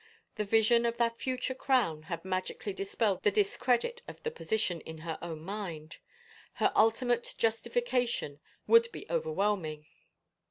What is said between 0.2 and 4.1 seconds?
The vision of that future crown had magically dispelled the discredit